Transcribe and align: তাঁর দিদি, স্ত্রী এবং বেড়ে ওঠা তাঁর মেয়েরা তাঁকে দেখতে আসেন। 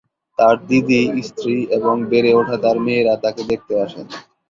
তাঁর 0.39 0.55
দিদি, 0.67 0.99
স্ত্রী 1.27 1.55
এবং 1.77 1.95
বেড়ে 2.11 2.31
ওঠা 2.39 2.55
তাঁর 2.63 2.77
মেয়েরা 2.85 3.13
তাঁকে 3.23 3.41
দেখতে 3.51 3.73
আসেন। 3.85 4.05